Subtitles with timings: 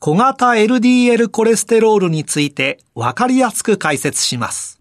[0.00, 4.80] 小型 LDL コレステロールについてわかりやすく解説します。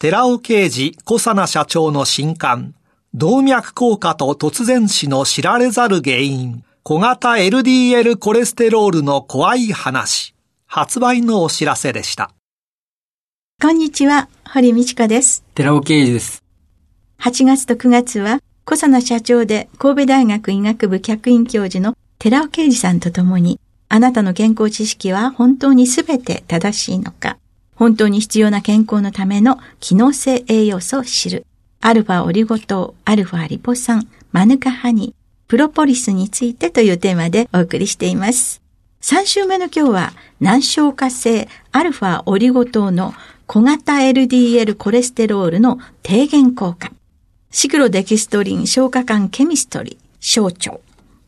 [0.00, 2.74] 寺尾啓治小佐奈社長の新刊、
[3.14, 10.34] 動脈硬化と突然死の知られざる原因、小型 LDL コレステロールの怖い話、
[10.66, 12.32] 発売のお知らせでした。
[13.62, 15.44] こんにちは、堀道子です。
[15.54, 16.42] 寺尾啓治です。
[17.20, 27.38] 8月と9月は小佐奈社長で神戸大学医学部客員教授の寺尾啓二さんと共に、あなたの健康知識は本当にすべて正しいのか、
[27.74, 31.46] 本当に必要な健康のための機能性栄養素を知る、
[31.80, 35.14] アルファオリゴ糖、アルファリポ酸、マヌカハニ、
[35.46, 38.60] プロポリスについてというテーマでお送りしています。
[39.00, 43.14] 3週目の今日は、難消化性アルファオリゴ糖の
[43.46, 46.90] 小型 LDL コレステロールの低減効果。
[47.50, 50.80] シクロデキストリン消化管ケミストリー、小腸。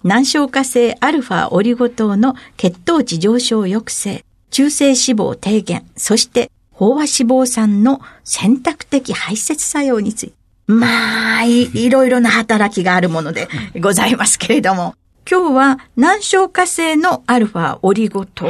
[0.02, 10.34] 難消化性アルファオリゴ糖の血糖値上昇抑制、中性脂肪低減、そして飽和脂肪酸の選択的排泄作用について、
[10.66, 13.48] まあい、いろいろな働きがあるもので
[13.78, 14.94] ございますけれども、
[15.30, 18.48] 今日は難消化性のアルファオリゴ糖。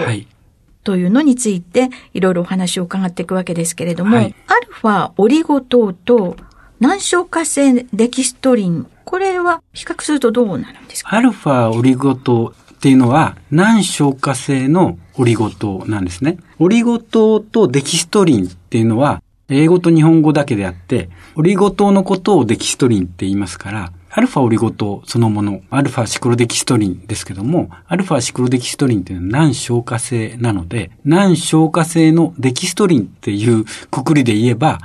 [0.82, 6.36] というのについて、いろいろお話を伺っていくわけですけれども、はい、アルファオリゴ糖と
[6.78, 11.16] 難消化性デキストリン、これは比較するとどうなるんですか？
[11.16, 16.38] アルファオリゴ糖っていうのは難消化性のオリゴ糖なんですね。
[16.60, 34.78] オリゴ糖とデキストリンっていうのは英語と日本語だけであって、オリゴ糖のことをデキストリンって言いますから、アルファオリゴ糖そのもの、アルファシクロデキストリンですけども、アルファシクロデキストリンっていうのは難消化性なので、難消化性のデキストリンっていうくくりで言えば、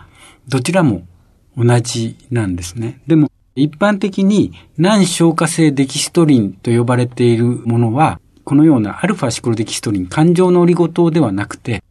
[0.48, 1.04] どちらも
[1.56, 3.02] 同じなんですね。
[3.06, 11.82] でも、一般的に難消化性デキストリンと呼ばれているものは、このようなアルファシクロデキストリン、感情のオリゴ糖ではなくて、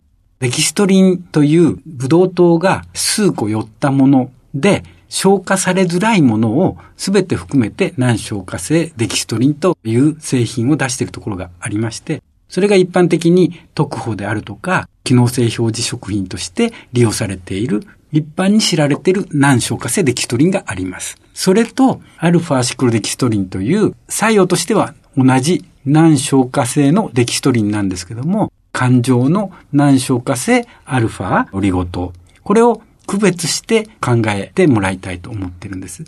[0.40, 21.18] デキストリンというブドウ糖が数個寄ったもので、消化されづらいものを全て含めて難消化性デキストリンという製品を出しているところがありまして、それが一般的に特保であるとか、機能性表示食品として利用されている一般に知られている難消化性デキストリンがあります。
[21.34, 32.12] それと、アルファシクロデキストリンという作用としては同じ難消化性のデキストリンなんですけども、感情の難消化性アルファオリゴ糖。
[32.44, 36.04] これを区別して考えてもらいたいと思ってるんです。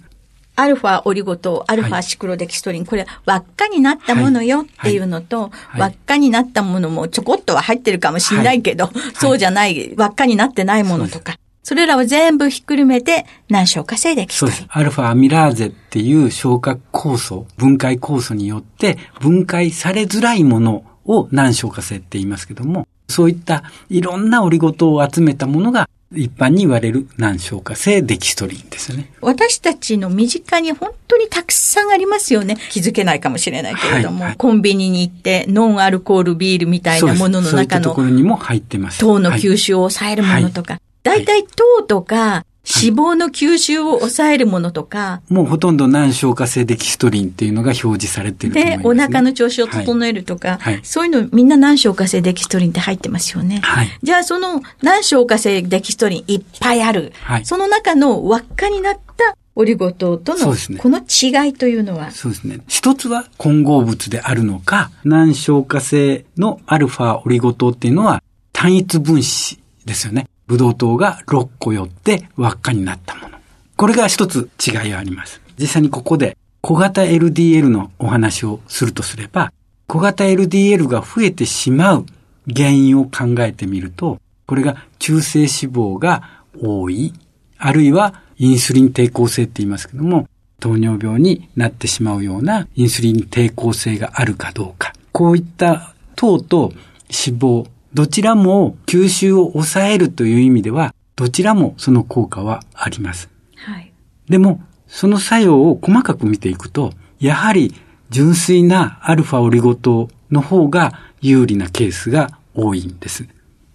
[0.55, 14.65] アルファオリゴ糖、アルファシクロデキストリン、はい、これ輪っかになったものよっていうのと、はいはい、輪っかになったものもちょこっとは入ってるかもしれないけど、そうじゃない、輪っかになってないものとか、それらを全部ひっくるめて難消化性できそうです。
[14.69, 29.11] アルファアミラーゼっていう消化酵素、分解酵素によって分解されづらいものを難消化性って言いますけども、そういったいろんなオリゴ糖を集めたものが一般に言われる難消化性デキストリンですね。
[29.21, 32.57] 私たちの身近に本当にたくさんありますよね。
[32.71, 39.01] 気づけないかもしれないけれども、はいはい、コンビニに行ってノンアルコールビールみたいなものの中の、ところにも入ってます。
[39.01, 53.61] 糖の吸収を抑えるものとか、はい大体糖とか、脂肪の吸収を抑えるものとか、もうほとんど難消化性デキストリンっていうのが表示されてると思います、ね、で、お腹の調子を整えるとか、はい、そういうのみんな難消化性デキストリンって入ってますよね。
[53.63, 57.13] はい、じゃあその難消化性デキストリンいっぱいある。
[57.23, 62.11] はい、その中の輪っかになったオリゴ糖との、ね、この違いというのは？
[62.11, 62.59] そうですね。
[62.67, 70.27] 一つは混合物であるのか、難消化性のアルファオリゴ糖っていうのは単一分子ですよね。
[70.47, 73.39] ブドウ糖が6個寄って輪っかになったもの。
[73.77, 75.41] これが一つ違いがあります。
[75.59, 79.53] 実際にここで小型 LDL のお話をするとすれば、
[79.87, 82.07] 小型 LDL が増えてしまう
[82.55, 87.13] 原因を考えてみると、これが中性脂肪が多い、
[87.59, 90.29] あるいはインスリン抵抗性って言いますけども、
[90.59, 94.93] 糖尿病になってしまうようなインスリン抵抗性があるかどうか。
[95.13, 96.73] こういった糖と
[97.09, 97.67] 脂肪、
[97.97, 103.31] どちらも吸収を抑えるという意味では、どちらもその効果はあります。
[103.57, 103.91] はい。
[104.29, 107.75] でも、その作用を細かく見ていくと、やはり
[108.11, 113.27] 純粋なアルファオリゴ糖の方が有利なケースが多いんです。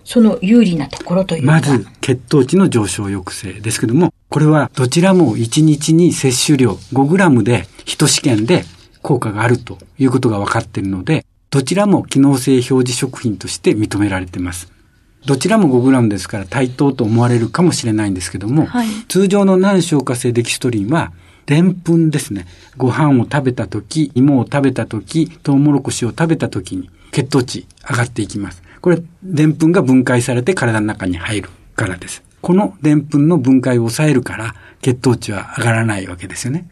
[0.04, 8.66] その有利なところというまず、血糖値の上昇抑制ですけども、これはどちらも1日に摂取量 5g で1試験で
[9.02, 14.72] 効果があるということが分かっているので、どちらも機能性表示食品として認められています。
[15.26, 21.12] どちらも 5g ですから対等と思われるかもしれないんですけども、はい、通常の難消化性デキストリンは、
[21.46, 22.48] でんぷんですね。
[22.78, 28.64] ご飯を食べた時、芋を食べた時、トウモロコシを食べた時に血糖値上がっていきます。
[28.80, 32.24] これ、でんぷんが分解されて体の中に入るからです。
[32.42, 36.68] このでんぷんの分解を抑えるから、血糖値は上がらないわけですよね。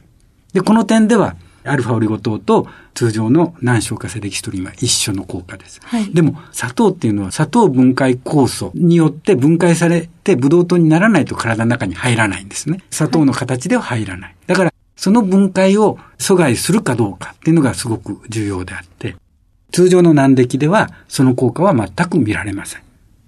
[0.53, 5.79] で、この点では、アルファオリゴ糖と通常の難消化性デキストリンは一緒の効果です。
[5.83, 12.83] はい、でも、砂糖っていうのは砂糖分解酵素によって分解されてブドウ糖にならないと体の中に入らないんですね。
[12.91, 14.35] 砂糖の形では入らない。
[14.47, 19.15] だから、その分解を阻害するかどうかっていうのがすごく重要であって、
[19.71, 22.81] 通常の難敵ではその効果は全く見られません。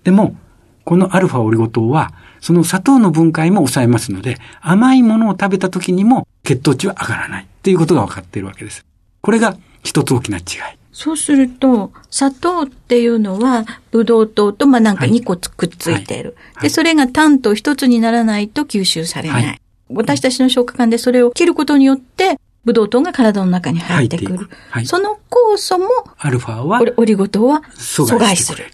[0.03, 0.35] でも、
[0.83, 8.83] このアルファオリゴ糖は、その砂糖の分解も抑えますので、甘いものを食べた時にも血糖値は上がらないっていうことが分かっているわけです。
[9.21, 10.43] これが一つ大きな違い。
[10.91, 16.35] そうすると、砂糖っていうのは、ブドウ糖と、まあ、なんか2個くっついている。
[16.35, 19.45] はいはい、で、それが炭と一つにならないと吸収されない。
[19.45, 24.49] はい、私たちの消化管でそれを切ることによって、ブドウ糖が体の中に入ってくる。
[24.71, 25.87] はい、その酵素も、
[26.17, 28.65] アルファは、オリゴ糖は阻害する。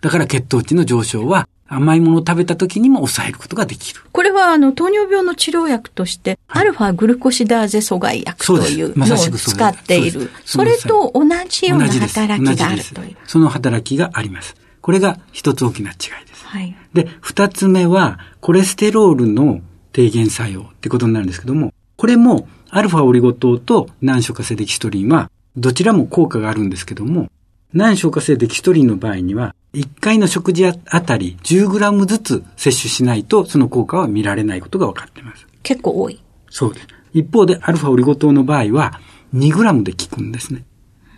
[0.00, 4.00] だから血糖値の上昇は甘いものを食べた時にも抑えることができる。
[4.10, 10.30] これはあの糖尿病の治療薬として、はい、アルファグルコシダーゼ阻害薬というのを使っている。
[10.44, 13.16] それと同じような働きがあるという。
[13.26, 14.56] その働きがあります。
[14.80, 16.44] これが一つ大きな違いです。
[16.46, 19.60] はい、で、二つ目は、コレステロールの
[19.92, 27.30] 低減作用ってことになるんですけども、これも、アルファオリゴ糖と難消化性デキストリンは、どちらも効果があるんですけども、
[27.72, 35.46] 難消化性デキストリンの場合には、1回の食事あたり 10g ずつ摂取しないと、その効果は見られないことが分かっています。
[35.62, 36.20] 結構多い。
[36.48, 36.88] そうです。
[37.12, 39.00] 一方で、アルファオリゴ糖の場合は、
[39.34, 40.64] 2g で効くんですね。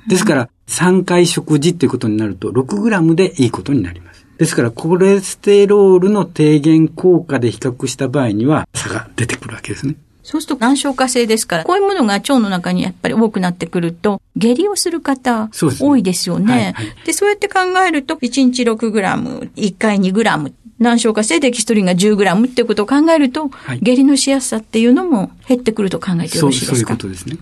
[0.06, 4.26] ですから、3回食事っていうことになると、6g でいいことになります。
[4.38, 9.94] ですから、コレステロールの低減効果で比較した場合には、差が出てくるわけですね。
[10.22, 16.52] そうすると難消化性ですから、こういうものが腸の中にやっぱり多くなってくると、下痢をする方、多いですよね。
[16.52, 26.66] はいはい、で、そうやって考えると、1日6グラム、1回2グラム、難消化性デキストリンが10グラムっていうことを考えると、はい、下痢のしやすさっていうのも減ってくると考えてよろしいですか？
[26.66, 27.38] そういうことですね。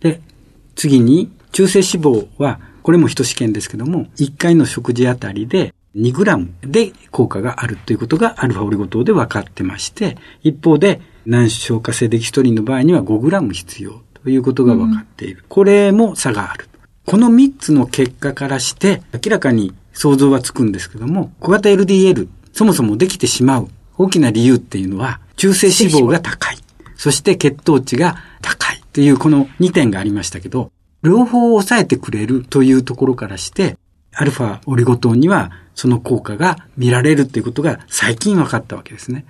[0.00, 0.20] で、
[0.74, 15.40] 次に、中性脂肪は、これも一試験ですけども、1回の食事あたりで2グラムで効果があるということがアルファオリゴ糖で分かってまして、一方で難消化性デキストリンの場合には 5g 必要ということが分かっている。
[15.42, 16.68] うん、これも差がある。
[17.06, 26.58] この3つの結果からして明らかに想像はつくんですけども、小型 LDL、そもそもできてしまう大きな理由っていうのは、中性脂肪が高い。
[26.96, 33.76] そして血糖値が高いというこの2点がありましたけど、両方を抑えてくれるというところからして、
[34.14, 39.26] アルファオリゴ糖にはその効果が見られるということが最近分かったわけですね。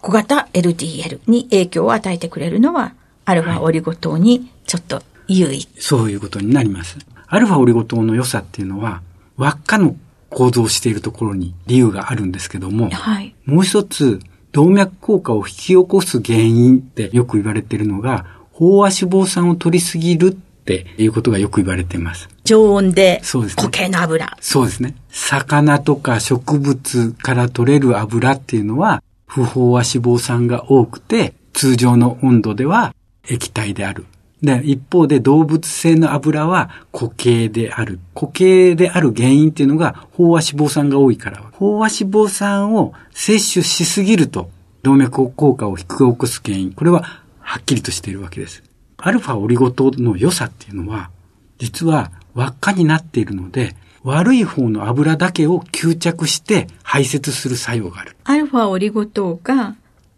[0.00, 6.98] 小型 LDL に影響を与えてくれるのは、アルファオリゴ糖にちょっと優位、そういうことになります。
[7.26, 9.02] アルファオリゴ糖の良さっていうのは、
[9.36, 9.94] 輪っかの
[10.30, 14.20] 構造をしているところに理由があるんですけども、はい、もう一つ、
[14.52, 18.24] 動脈硬化を引き起こす原因ってよく言われているのが、
[18.54, 22.28] 飽和脂肪酸を取りすぎるっていうことがよく言われています。
[22.44, 23.62] 常温で、そうですね。
[23.62, 24.36] 固形の油。
[24.40, 24.94] そうですね。
[25.10, 32.94] 魚とか植物から取れる油っていうのは、不飽和脂肪酸が多くて、通常の温度では
[33.28, 34.06] 液体である。
[34.42, 38.00] で、一方で動物性の油は固形である。
[38.14, 41.38] 固形である原因っていうのが飽和脂肪酸が多いから。
[41.38, 44.50] 飽和脂肪酸を摂取しすぎると
[44.82, 46.72] 動脈硬化を引き起こす原因。
[46.72, 47.02] これは
[47.40, 48.62] はっきりとしているわけです。
[48.96, 51.10] アルファオリゴ糖の良さっていうのは、
[51.58, 58.16] 実は輪っかになっているので、悪い方の油だけを吸着して排泄する作用がある。
[58.24, 59.76] アルファオリゴ糖が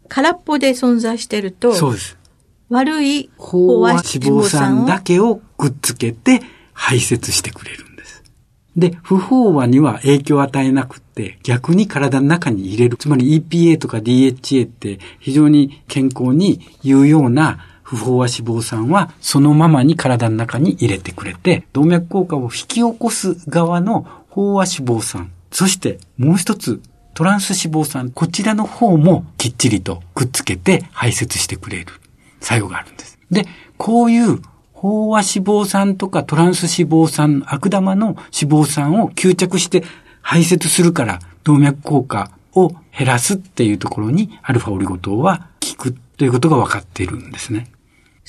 [0.08, 2.16] 空っぽで存在してると、そうです。
[2.68, 8.22] 悪い飽和脂肪酸だけをくっつけて排泄してくれるんです。
[8.76, 12.96] で、不飽和には影響を与えなくって、逆に体の中に入れる。
[12.96, 25.32] つまり EPA とか DHA って非常に健康に有用な不飽和脂肪酸はそのままに体の中に入れてくれて、動脈硬化を引き起こす側の飽和脂肪酸。
[25.60, 26.80] そしてもう一つ、
[27.12, 28.10] トランス脂肪酸。
[28.10, 31.92] こちらの方もきっちりとくっつけて排泄してくれる
[32.40, 33.18] 作用があるんです。
[33.30, 33.44] で、
[33.76, 34.40] こういう
[34.72, 39.84] 飽和脂肪酸とかトランス脂肪酸、悪玉の脂肪酸を吸着して
[40.22, 47.70] 排泄するから動脈硬化を減らすっていうところにアルファオリゴ糖は効くということが分かっているんですね。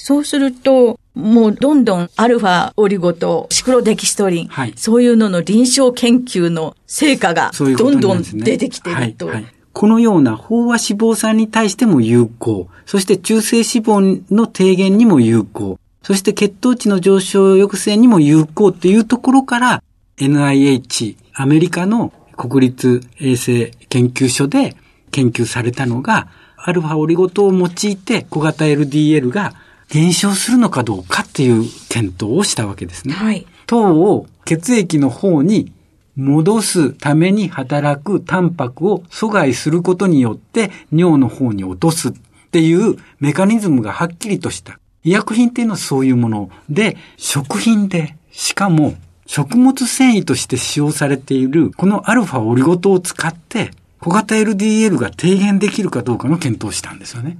[0.03, 8.23] そうすると、もうどんどんアルファオリゴ糖、シクロデキストリン、はいそういうのの臨床研究の成果がどんどん。
[8.23, 9.27] 出てきていると。
[9.27, 19.83] はいはいこのような飽和脂肪酸に対しても有効、そして中性脂肪の低減にも有効、そして血糖値の上昇抑制にも有効っていうところから、
[20.17, 24.75] NIH、アメリカの国立衛生研究所で
[25.09, 26.27] 研究されたのが、
[26.57, 29.53] アルファオリゴ糖を用いて小型 LDL が
[29.91, 33.13] 減少するのかどうかっていう検討をしたわけですね。
[33.13, 33.45] はい。
[33.67, 35.73] 糖を血液の方に
[36.15, 42.13] 戻すために働くタンパクを阻害することによって尿の方に落とすっ
[42.51, 44.79] ていうメカニズムがはっきりとした。
[45.03, 48.95] 医薬品っていうのはそういうもので、食品で、しかも
[49.25, 57.37] 食物繊維として使用されているこのアルファオリゴ糖を使って小型 LDL が低減できるかどうかの検討をしたんですよね。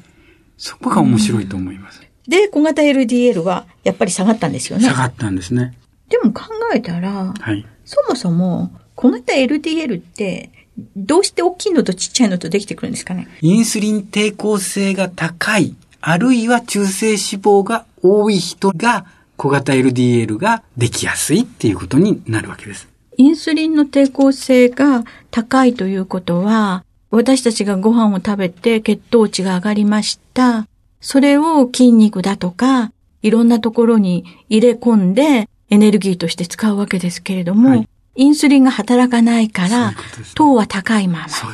[0.58, 2.11] そこが面白いと思います。
[2.28, 4.94] で、小型 LDL はやっぱり下がったんですよね下。
[4.94, 5.78] がったんですね。
[6.10, 7.66] でも考えたら、はい。
[7.86, 10.52] そもそも小型 LDL って
[10.96, 13.28] どうして大きいのとちっちゃいのとできてくるんですかね？
[13.42, 19.06] インスリン抵抗性が高い、あるいは中性脂肪が多い人が
[19.38, 22.88] 小型 LDL ができやすいっていうことになるわけです。
[23.18, 30.68] インスリンの抵抗性が高いということは、私たちがご飯を食べて血糖値が上がりました。
[31.02, 32.92] それを筋肉だとか、
[33.22, 41.30] いろんなところに入れ込んでエネルギーとして使うわけですけれども、はいインスリンが働かないからうことですね、糖は高いまま。
[41.30, 41.48] そ。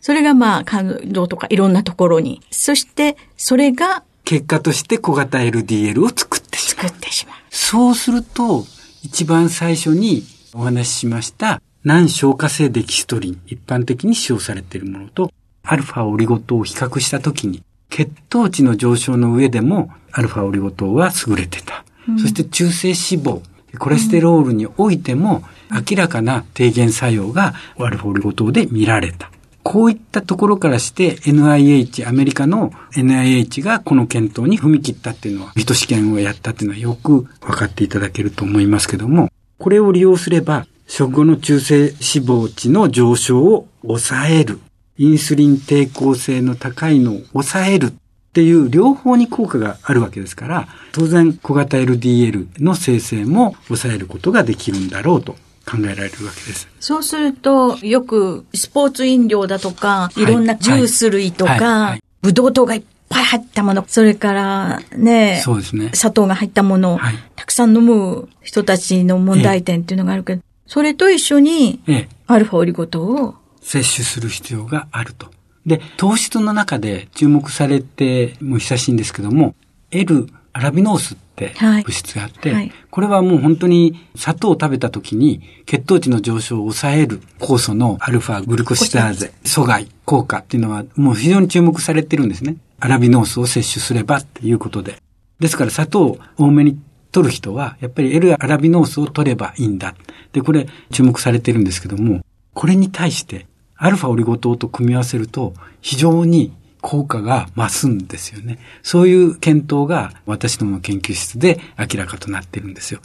[0.00, 2.40] それがまあ肝臓とかいろんなところに。
[2.52, 6.86] そしてそれが結果として小型 LDL を作ってしまう。
[6.88, 7.36] 作ってしまう。
[7.50, 8.64] そうすると、
[9.02, 10.22] 一番最初に
[10.54, 15.30] お話ししました、難消化性デキストリン、一般的に使用されているものと、
[15.62, 17.62] アルファオリゴ糖を比較したときに、
[17.94, 21.84] 血糖値の上昇の上でも、アルファオリゴ糖は優れてた。
[22.18, 23.40] そして中性脂肪、
[23.78, 29.30] コレステロールにおいても、明らかな低減作用がアルファオリゴ糖で見られた。
[29.62, 44.58] こういったところからして NIH、アメリカの NIH がこの検討に踏み切ったっていうのは、人試験をやったっていうのはよく分かっていただけると思いますけども、これを利用すれば、食後の中性脂肪値の上昇を抑える。
[44.96, 47.92] インスリン抵抗性の高いのを抑えるっ
[48.32, 55.32] ていう両方に効果があるわけですから、当然小型 LDL の生成も抑えることができるんだろうと
[55.66, 56.68] 考えられるわけです。
[56.80, 65.90] そうすると、よくスポーツ飲料だとか、いいろんなジュース類とかい、ブドウ糖がいっぱい入ったもの、それからね、そうですね。
[65.94, 72.08] 砂糖が入ったものをはいたくさん飲む人たちの問題点っていうのがあるけど、それと一緒にええ。
[72.26, 73.34] アルファオリゴ糖を、
[73.64, 75.28] 摂取する必要があると。
[75.66, 79.54] で、糖質の中で注目されてもう久しいんですけども、
[79.90, 92.56] L アラビノースってはい物質があって、はいこれはもう本当に砂糖を食べた時に血糖値の上昇を抑える酵素のアルファグルコシダーゼ阻害効果っていうのはもう非常に注目されてるんですね。
[92.78, 95.02] アラビノースを摂取すればっていうことで。
[95.40, 96.78] ですから砂糖を多めに
[97.10, 99.94] 取る人は、やっぱり L アラビノースを取ればいいんだ。
[100.32, 103.46] で、これ注目されてるんですけども、これに対して、
[103.84, 108.58] アルファオリゴ糖と組み合わせると、非常に効果が増すんですよね。
[108.82, 113.00] そういう検討が私どもの研究室で明らかとなってるんですよ。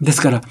[0.00, 0.42] ですから、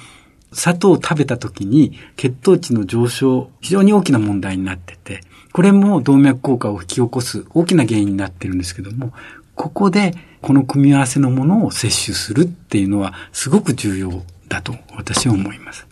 [0.52, 5.20] 砂糖を食べた時に血糖値の上昇、非常に大きな問題になってて、
[5.52, 9.12] これも動脈硬化を引き起こす大きな原因になってるんですけども、
[9.56, 15.88] ここでこの組み合わせのものを摂取するっていうのはすごく重要だと私は思います。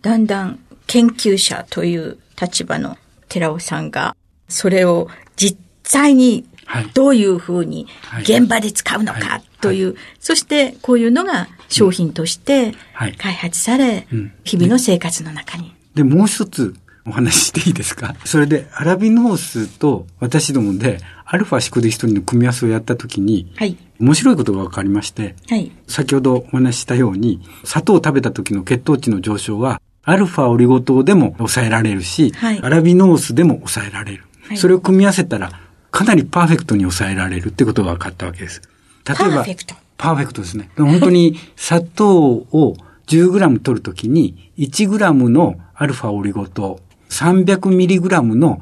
[0.00, 2.96] だんだん研究者という立場の
[3.32, 4.16] 寺尾さんが、
[4.48, 6.86] それを実際にはい。
[6.94, 8.22] どういうふうにはい。
[8.22, 9.42] 現場で使うのはかい。
[9.60, 13.12] という、そしてこういうのが商品としてはい。
[13.16, 15.74] 開発されうん、日々の生活の中に。
[15.94, 16.74] で、もう一つ
[17.04, 18.14] お話ししていいですか？
[18.24, 23.76] それで、アラビノースと私どもで、アルファシクデヒストリンの組み合わせをやったときに、はい。
[23.98, 25.70] 面白いことが分かりまして、はい。
[25.88, 34.24] 先ほどお話ししたように、砂糖を食べた時の血糖値の上昇は、アルファオリゴ糖でも抑えられるし、はいアラビノースでも抑えられる。
[34.42, 38.62] はいそれを組み合わせたら、かなりパーフェクトに抑えられるってことが分かったわけです。
[39.06, 40.70] 例えば、パーフェクトパーフェクトですね。
[40.76, 48.60] 本当に砂糖を 10g 取るときに 1g のアルファオリゴ糖、300mg の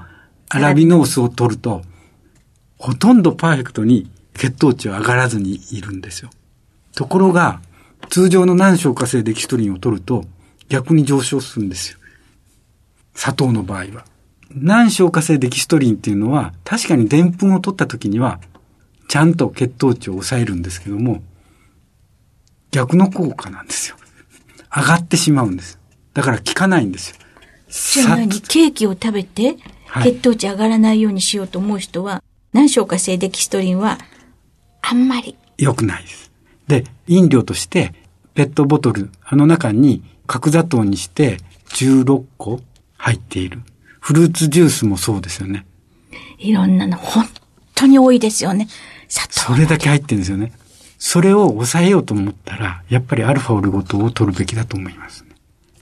[0.48, 1.82] アラビノースを取ると、
[2.78, 6.30] ほとんどパーフェクトに血糖値は上がらずにいるんですよ。
[6.94, 7.60] ところが、
[8.08, 10.24] 通常の難消化性デキストリンを取ると
[10.70, 11.98] 逆に上昇するんですよ。
[13.14, 14.06] 砂糖の場合は。
[14.52, 18.40] 難消化性デキストリンっていうのは確かに澱粉を取った時には
[19.08, 21.22] ちゃんと血糖値を抑えるんですけども、
[22.70, 23.96] 逆の効果なんですよ。
[24.74, 25.78] 上がってしまうんです。
[26.14, 27.16] だから効かないんですよ。
[27.68, 28.32] じゃあ何？
[28.32, 32.22] さケーキを食べてはい血糖値上がらないようにしようと思う人は、
[32.52, 33.98] 難消化性デキストリンは
[34.82, 35.36] あんまり。
[35.58, 36.30] 良くないです。
[36.68, 37.92] で、飲料として、
[38.34, 41.38] ペットボトル、あの中に角砂糖にして
[41.70, 42.60] 16個
[42.96, 43.62] 入っている。
[43.98, 45.66] フルーツジュースもそうですよね。
[46.38, 47.26] いろんなの本
[47.74, 48.68] 当に多いですよね。
[49.08, 50.52] 砂糖それだけ入ってるんですよね。
[50.98, 55.30] それを抑えようと思ったら、やっぱりアルファオルゴ糖を取るべきだと思います、ね。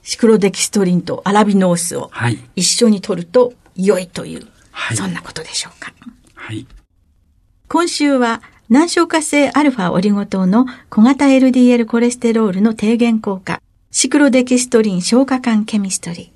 [0.01, 2.39] シクロデキストリンとアラビノースをはい。
[2.55, 5.93] 一緒に取ると良いという、はいそんなことでしょうか。
[6.33, 6.65] はい。
[7.67, 13.61] 今週は難消化性アルファオリゴ糖の小型 LDL コレステロールの低減効果、
[13.91, 16.29] シクロデキストリン消化管ケミストリー、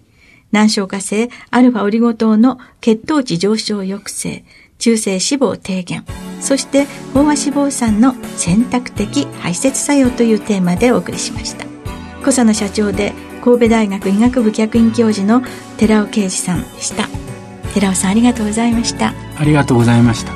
[0.52, 4.44] 難消化性アルファオリゴ糖の血糖値上昇抑制、
[4.80, 6.04] 中性脂肪低減、
[6.42, 11.66] そして飽和脂肪酸の選択的排泄作用というテーマでお送りしました。
[12.22, 15.44] 小佐野社長で神戸大学医学部客員教授の
[15.78, 17.08] 寺尾啓二さんでした。
[17.76, 19.14] 寺尾さんありがとうございました。
[19.38, 20.34] ありがとうございました。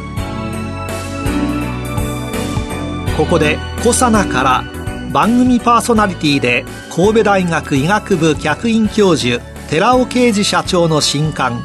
[3.18, 4.77] ここでコサナから
[5.18, 6.64] 番組パーソナリティで
[6.96, 11.64] 神戸大学医学部客員教授寺尾啓二社長の新刊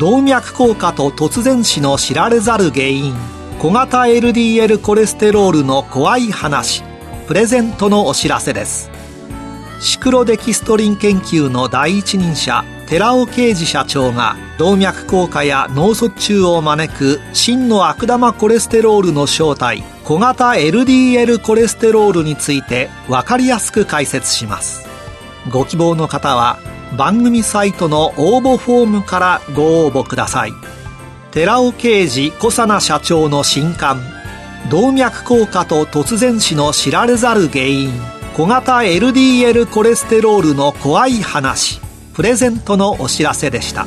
[0.00, 3.14] 動脈硬化と突然死の知られざる原因
[3.60, 6.82] 小型 LDL コレステロールの怖い話
[7.28, 8.90] プレゼントのお知らせです。
[9.80, 24.88] シクロデキストリン研究の第一人者寺尾啓二社長が動脈硬化や脳卒中を招く真の悪玉コレステロールの正体小型 LDL コレステロールについて分かりやすく解説します。
[25.52, 26.58] ご希望の方は
[26.96, 30.54] 番組サイトの応募フォームからご応募ください。
[31.30, 34.00] 寺尾啓二小佐奈社長の新刊。
[34.70, 37.92] 動脈硬化と突然死の知られざる原因。
[38.34, 41.82] 小型 LDL コレステロールの怖い話。
[42.14, 43.86] プレゼントのお知らせでした。